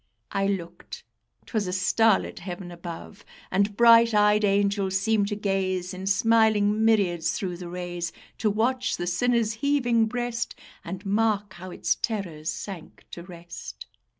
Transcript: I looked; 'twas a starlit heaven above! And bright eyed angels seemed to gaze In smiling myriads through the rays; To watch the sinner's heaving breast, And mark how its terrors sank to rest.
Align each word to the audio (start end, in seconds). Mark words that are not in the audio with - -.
I 0.31 0.47
looked; 0.47 1.03
'twas 1.45 1.67
a 1.67 1.71
starlit 1.73 2.39
heaven 2.39 2.71
above! 2.71 3.23
And 3.51 3.77
bright 3.77 4.15
eyed 4.15 4.43
angels 4.43 4.99
seemed 4.99 5.27
to 5.27 5.35
gaze 5.35 5.93
In 5.93 6.07
smiling 6.07 6.83
myriads 6.83 7.33
through 7.37 7.57
the 7.57 7.69
rays; 7.69 8.11
To 8.39 8.49
watch 8.49 8.97
the 8.97 9.05
sinner's 9.05 9.53
heaving 9.53 10.07
breast, 10.07 10.55
And 10.83 11.05
mark 11.05 11.53
how 11.53 11.69
its 11.69 11.93
terrors 11.93 12.49
sank 12.51 13.05
to 13.11 13.21
rest. 13.21 13.85